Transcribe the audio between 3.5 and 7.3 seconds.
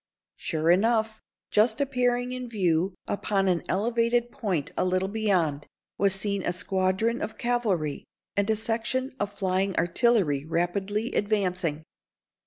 elevated point a little beyond, was seen a squadron